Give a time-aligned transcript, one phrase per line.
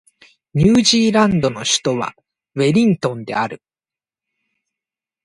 [0.55, 2.15] ニュージーランドの首都は
[2.55, 3.61] ウェリントンである